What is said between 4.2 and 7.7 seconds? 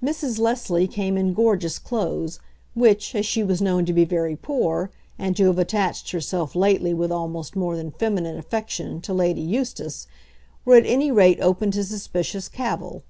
poor, and to have attached herself lately with almost